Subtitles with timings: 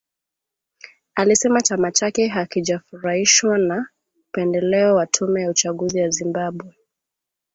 [1.15, 3.87] alisema chama chake hakijafurahishwa na
[4.29, 6.73] upendeleo wa tume ya uchaguzi ya Zimbabwe